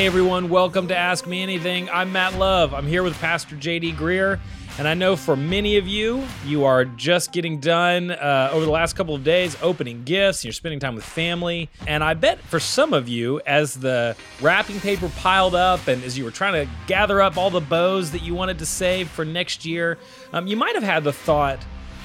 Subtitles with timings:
[0.00, 1.90] Hey everyone, welcome to Ask Me Anything.
[1.90, 2.72] I'm Matt Love.
[2.72, 4.40] I'm here with Pastor JD Greear.
[4.78, 8.70] and I know for many of you, you are just getting done uh, over the
[8.70, 11.68] last couple of days opening gifts, you're spending time with family.
[11.86, 16.16] And I bet for some of you, as the wrapping paper piled up and as
[16.16, 19.26] you were trying to gather up all the bows that you wanted to save for
[19.26, 19.98] next year,
[20.32, 21.62] um, you might have had the thought,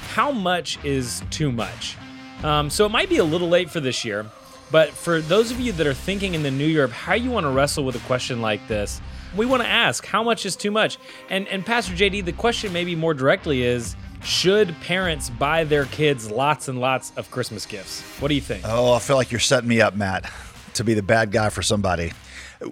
[0.09, 1.95] how much is too much?
[2.43, 4.25] Um, so it might be a little late for this year.
[4.71, 7.29] But for those of you that are thinking in the new year of how you
[7.31, 9.01] want to wrestle with a question like this,
[9.35, 10.97] we want to ask how much is too much?
[11.29, 16.31] And and Pastor JD, the question maybe more directly is should parents buy their kids
[16.31, 18.01] lots and lots of Christmas gifts?
[18.19, 18.63] What do you think?
[18.65, 20.29] Oh, I feel like you're setting me up, Matt,
[20.73, 22.11] to be the bad guy for somebody.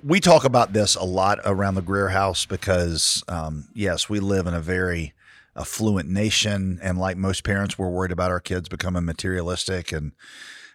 [0.01, 4.47] We talk about this a lot around the Greear house because, um, yes, we live
[4.47, 5.13] in a very
[5.55, 6.79] affluent nation.
[6.81, 10.13] And like most parents, we're worried about our kids becoming materialistic and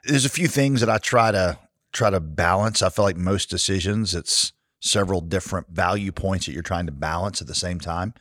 [0.05, 1.59] there's a few things that I try to
[1.93, 2.83] try to balance.
[2.83, 7.41] I feel like most decisions, it's several different value points that you're trying to balance
[7.41, 8.15] at the same time.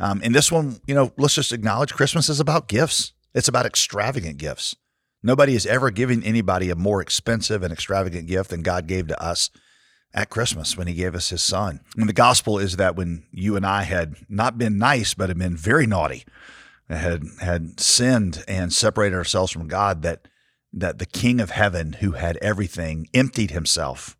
[0.00, 3.12] Um, and this one, you know, let's just acknowledge Christmas is about gifts.
[3.34, 4.74] It's about extravagant gifts.
[5.22, 9.22] Nobody has ever given anybody a more expensive and extravagant gift than God gave to
[9.22, 9.50] us
[10.14, 11.80] at Christmas when He gave us His Son.
[11.96, 15.38] And the gospel is that when you and I had not been nice, but had
[15.38, 16.24] been very naughty,
[16.88, 20.26] had had sinned and separated ourselves from God, that
[20.72, 24.16] that the King of Heaven, who had everything, emptied himself,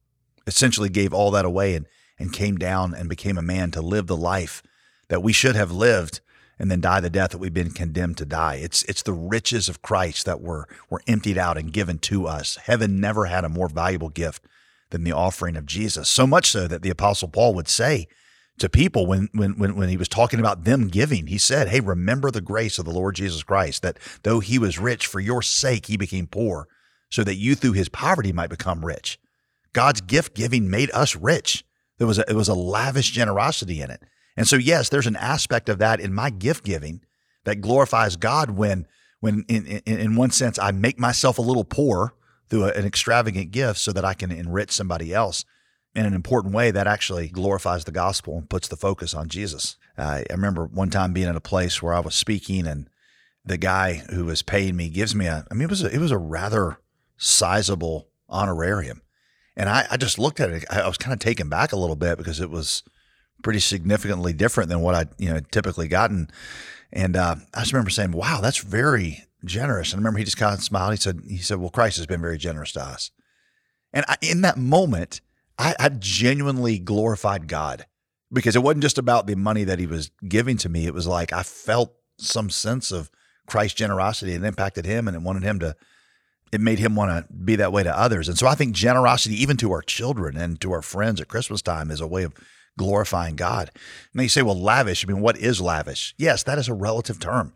[0.46, 1.86] essentially gave all that away and,
[2.18, 4.62] and came down and became a man to live the life
[5.08, 6.20] that we should have lived
[6.58, 8.56] and then die the death that we've been condemned to die.
[8.56, 12.56] It's it's the riches of Christ that were were emptied out and given to us.
[12.56, 14.44] Heaven never had a more valuable gift
[14.90, 16.08] than the offering of Jesus.
[16.08, 18.08] So much so that the apostle Paul would say
[18.61, 21.26] to people when, when, when, when he was talking about them giving.
[21.26, 24.78] He said, Hey, remember the grace of the Lord Jesus Christ, that though he was
[24.78, 26.69] rich, for your sake he became poor,
[27.10, 29.19] so that you through his poverty might become rich.
[29.72, 31.65] God's gift giving made us rich.
[31.99, 34.03] There was a, it was a lavish generosity in it.
[34.37, 37.00] And so, yes, there's an aspect of that in my gift giving
[37.44, 38.87] that glorifies God when,
[39.20, 42.15] when in, in, in one sense, I make myself a little poor
[42.49, 45.44] through a, an extravagant gift so that I can enrich somebody else
[45.94, 49.76] in an important way that actually glorifies the gospel and puts the focus on Jesus.
[49.98, 52.88] Uh, I remember one time being at a place where I was speaking and
[53.44, 55.98] the guy who was paying me gives me a, I mean, it was a, it
[55.98, 56.78] was a rather
[57.16, 59.02] sizable honorarium.
[59.56, 60.64] And I, I just looked at it.
[60.70, 62.82] I was kind of taken back a little bit because it was
[63.42, 66.30] pretty significantly different than what I, you know, typically gotten.
[66.92, 69.92] And uh, I just remember saying, wow, that's very generous.
[69.92, 70.92] And I remember he just kind of smiled.
[70.92, 73.10] He said, he said, well, Christ has been very generous to us.
[73.92, 75.20] And I, in that moment,
[75.60, 77.84] I, I genuinely glorified God
[78.32, 80.87] because it wasn't just about the money that he was giving to me.
[80.87, 83.10] It was like I felt some sense of
[83.47, 85.76] Christ's generosity and impacted him and it wanted him to
[86.50, 88.28] it made him want to be that way to others.
[88.28, 91.62] And so I think generosity even to our children and to our friends at Christmas
[91.62, 92.34] time is a way of
[92.78, 93.70] glorifying God.
[94.15, 95.04] Now you say, well, lavish.
[95.04, 96.15] I mean, what is lavish?
[96.16, 97.53] Yes, that is a relative term.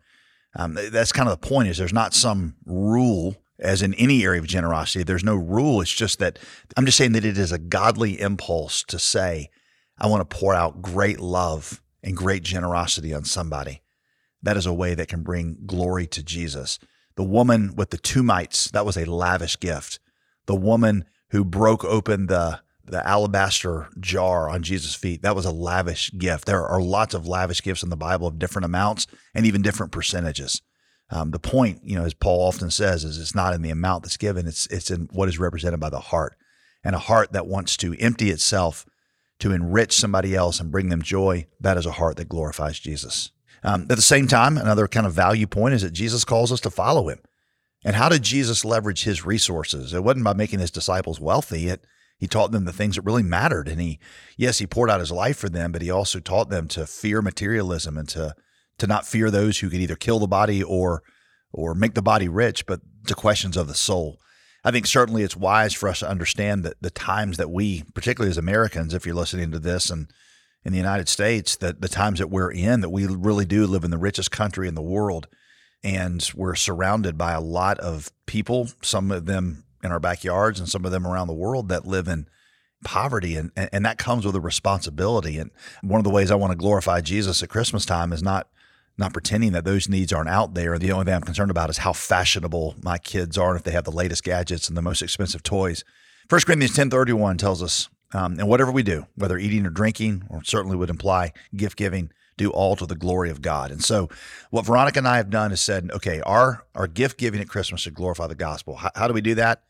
[0.54, 4.41] Um, that's kind of the point is there's not some rule as in any area
[4.41, 5.04] of generosity.
[5.04, 5.81] There's no rule.
[5.81, 6.38] It's just that
[6.76, 9.50] I'm just saying that it is a godly impulse to say,
[9.98, 13.82] I want to pour out great love and great generosity on somebody.
[14.43, 16.78] That is a way that can bring glory to Jesus.
[17.16, 20.00] The woman with the two mites, that was a lavish gift.
[20.47, 25.50] The woman who broke open the the alabaster jar on Jesus' feet, that was a
[25.50, 26.44] lavish gift.
[26.44, 29.91] There are lots of lavish gifts in the Bible of different amounts and even different
[29.91, 30.60] percentages.
[31.10, 34.03] Um, the point, you know, as Paul often says, is it's not in the amount
[34.03, 36.37] that's given; it's it's in what is represented by the heart,
[36.82, 38.87] and a heart that wants to empty itself
[39.41, 41.47] to enrich somebody else and bring them joy.
[41.60, 43.31] That is a heart that glorifies Jesus.
[43.62, 46.60] Um, at the same time, another kind of value point is that Jesus calls us
[46.60, 47.20] to follow Him.
[47.84, 49.93] And how did Jesus leverage His resources?
[49.93, 51.69] It wasn't by making His disciples wealthy.
[51.69, 51.84] It
[52.19, 53.69] he taught them the things that really mattered.
[53.69, 53.99] And he,
[54.37, 57.20] yes, he poured out his life for them, but he also taught them to fear
[57.20, 58.34] materialism and to
[58.79, 61.03] to not fear those who could either kill the body or
[61.53, 64.19] or make the body rich, but to questions of the soul.
[64.65, 68.31] I think certainly it's wise for us to understand that the times that we, particularly
[68.31, 70.11] as Americans, if you're listening to this and
[70.65, 73.85] in the United States, that the times that we're in, that we really do live
[73.85, 75.29] in the richest country in the world.
[75.82, 80.69] And we're surrounded by a lot of people, some of them in our backyards and
[80.69, 82.26] some of them around the world that live in
[82.84, 83.36] poverty.
[83.36, 85.38] And, and that comes with a responsibility.
[85.38, 85.50] And
[85.82, 88.48] one of the ways I want to glorify Jesus at Christmas time is not
[88.96, 90.78] not pretending that those needs aren't out there.
[90.78, 93.72] The only thing I'm concerned about is how fashionable my kids are and if they
[93.72, 95.84] have the latest gadgets and the most expensive toys.
[96.28, 100.44] 1 Corinthians 10.31 tells us, um, and whatever we do, whether eating or drinking, or
[100.44, 103.70] certainly would imply gift giving, do all to the glory of God.
[103.70, 104.08] And so
[104.50, 107.80] what Veronica and I have done is said, okay, our, our gift giving at Christmas
[107.80, 108.76] should glorify the gospel.
[108.76, 109.64] How, how do we do that?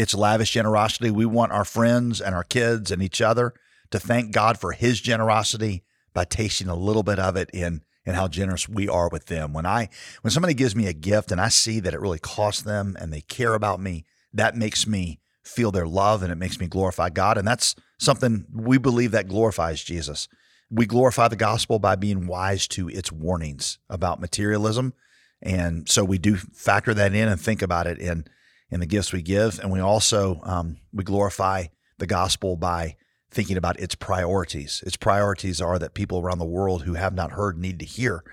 [0.00, 1.10] It's lavish generosity.
[1.10, 3.52] We want our friends and our kids and each other
[3.90, 8.16] to thank God for his generosity by tasting a little bit of it in and
[8.16, 9.52] how generous we are with them.
[9.52, 9.90] When I
[10.22, 13.12] when somebody gives me a gift and I see that it really costs them and
[13.12, 17.10] they care about me, that makes me feel their love and it makes me glorify
[17.10, 17.36] God.
[17.36, 20.28] And that's something we believe that glorifies Jesus.
[20.70, 24.94] We glorify the gospel by being wise to its warnings about materialism.
[25.42, 28.24] And so we do factor that in and think about it in
[28.70, 29.58] in the gifts we give.
[29.58, 31.66] And we also um, we glorify
[31.98, 32.96] the gospel by
[33.30, 34.82] thinking about its priorities.
[34.86, 38.24] Its priorities are that people around the world who have not heard need to hear,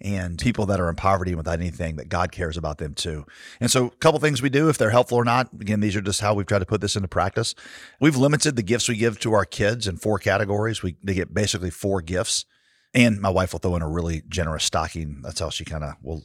[0.00, 3.24] and people that are in poverty without anything that God cares about them too.
[3.60, 5.50] And so, a couple things we do, if they're helpful or not.
[5.60, 7.54] Again, these are just how we've tried to put this into practice.
[8.00, 10.82] We've limited the gifts we give to our kids in four categories.
[10.82, 12.44] We they get basically four gifts.
[12.92, 15.20] And my wife will throw in a really generous stocking.
[15.22, 16.24] That's how she kind of will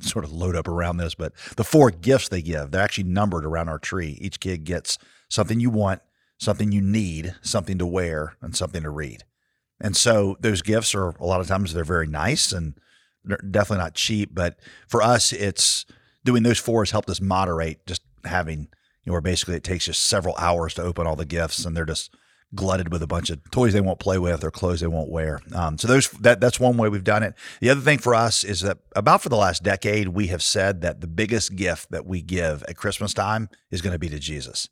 [0.00, 1.16] sort of load up around this.
[1.16, 4.16] But the four gifts they give, they're actually numbered around our tree.
[4.20, 4.98] Each kid gets
[5.28, 6.00] something you want,
[6.38, 9.24] something you need, something to wear, and something to read.
[9.80, 12.74] And so those gifts are a lot of times they're very nice and
[13.24, 14.30] they're definitely not cheap.
[14.32, 15.86] But for us, it's
[16.24, 18.66] doing those four has helped us moderate just having, you
[19.06, 21.84] know, where basically it takes just several hours to open all the gifts and they're
[21.84, 22.14] just
[22.54, 25.40] glutted with a bunch of toys they won't play with or clothes they won't wear.
[25.54, 27.34] Um, so those that that's one way we've done it.
[27.60, 30.80] The other thing for us is that about for the last decade we have said
[30.80, 34.18] that the biggest gift that we give at Christmas time is going to be to
[34.18, 34.68] Jesus.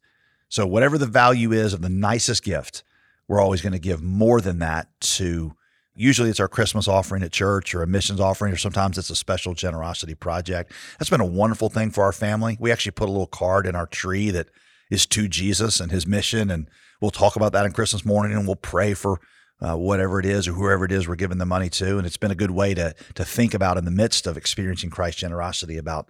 [0.48, 2.82] So, whatever the value is of the nicest gift,
[3.28, 5.54] we're always going to give more than that to
[5.94, 9.16] usually it's our Christmas offering at church or a missions offering, or sometimes it's a
[9.16, 10.72] special generosity project.
[10.98, 12.56] That's been a wonderful thing for our family.
[12.58, 14.48] We actually put a little card in our tree that
[14.90, 16.50] is to Jesus and his mission.
[16.50, 16.70] And
[17.00, 19.20] we'll talk about that on Christmas morning and we'll pray for
[19.60, 21.98] uh, whatever it is or whoever it is we're giving the money to.
[21.98, 24.90] And it's been a good way to, to think about in the midst of experiencing
[24.90, 26.08] Christ's generosity about,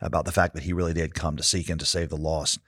[0.00, 2.58] about the fact that he really did come to seek and to save the lost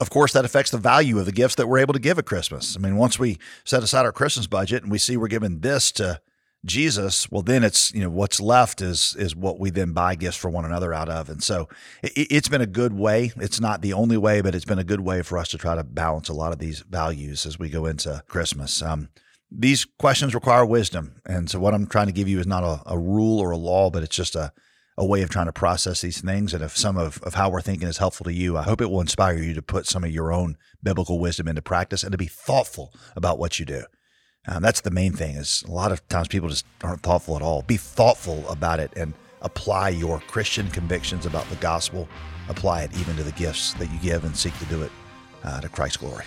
[0.00, 2.26] of course, that affects the value of the gifts that we're able to give at
[2.26, 2.76] Christmas.
[2.76, 5.90] I mean, once we set aside our Christmas budget and we see we're giving this
[5.92, 6.20] to
[6.64, 10.36] Jesus, well, then it's you know what's left is is what we then buy gifts
[10.36, 11.68] for one another out of, and so
[12.02, 13.32] it, has been a good way.
[13.36, 15.76] It's not the only way, but it's been a good way for us to try
[15.76, 18.82] to balance a lot of these values as we go into Christmas.
[18.82, 19.08] Um,
[19.50, 22.82] these questions require wisdom, and so what I'm trying to give you is not a,
[22.86, 24.52] a rule or a law, but it's just a
[24.98, 26.52] a way of trying to process these things.
[26.52, 28.90] And if some of, of how we're thinking is helpful to you, I hope it
[28.90, 32.18] will inspire you to put some of your own biblical wisdom into practice and to
[32.18, 33.84] be thoughtful about what you do.
[34.48, 37.42] Um, that's the main thing is a lot of times people just aren't thoughtful at
[37.42, 37.62] all.
[37.62, 39.12] Be thoughtful about it and
[39.42, 42.08] apply your Christian convictions about the gospel.
[42.48, 44.90] Apply it even to the gifts that you give and seek to do it
[45.44, 46.24] uh, to Christ's glory.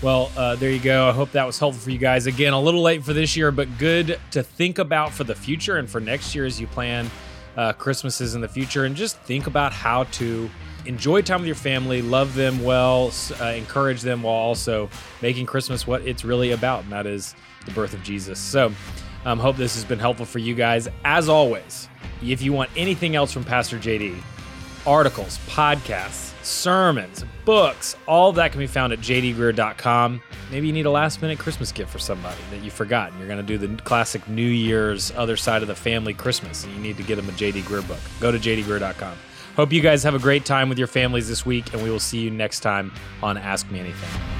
[0.00, 1.08] Well, uh, there you go.
[1.08, 2.26] I hope that was helpful for you guys.
[2.26, 5.78] Again, a little late for this year, but good to think about for the future
[5.78, 7.10] and for next year as you plan
[7.56, 10.48] uh, Christmases in the future and just think about how to
[10.86, 14.88] enjoy time with your family, love them well, uh, encourage them while also
[15.22, 17.34] making Christmas what it's really about, and that is
[17.66, 18.38] the birth of Jesus.
[18.38, 18.72] So,
[19.24, 20.88] um, hope this has been helpful for you guys.
[21.04, 21.88] As always,
[22.22, 24.20] if you want anything else from Pastor JD,
[24.86, 30.22] articles, podcasts, sermons, books, all that can be found at jdgreear.com.
[30.50, 33.12] Maybe you need a last minute Christmas gift for somebody that you forgot.
[33.18, 36.72] You're going to do the classic New Year's other side of the family Christmas, and
[36.74, 38.00] you need to get them a JD Greear book.
[38.20, 39.16] Go to jdgreear.com.
[39.56, 42.00] Hope you guys have a great time with your families this week, and we will
[42.00, 42.92] see you next time
[43.22, 44.39] on Ask Me Anything.